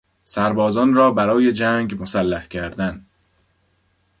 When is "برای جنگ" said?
1.11-2.01